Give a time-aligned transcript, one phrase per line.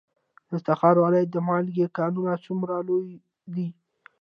[0.49, 3.09] د تخار ولایت د مالګې کانونه څومره لوی
[3.53, 3.67] دي؟